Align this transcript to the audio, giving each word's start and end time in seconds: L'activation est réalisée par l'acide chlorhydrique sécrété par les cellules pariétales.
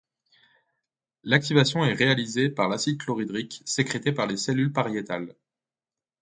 L'activation 1.23 1.85
est 1.85 1.93
réalisée 1.93 2.49
par 2.49 2.67
l'acide 2.69 2.97
chlorhydrique 3.03 3.61
sécrété 3.67 4.11
par 4.11 4.25
les 4.25 4.35
cellules 4.35 4.73
pariétales. 4.73 5.35